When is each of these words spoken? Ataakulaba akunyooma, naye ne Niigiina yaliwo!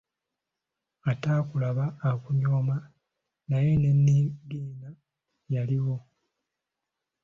Ataakulaba 1.11 1.85
akunyooma, 2.09 2.75
naye 3.49 3.71
ne 3.77 3.91
Niigiina 4.03 4.89
yaliwo! 5.53 5.97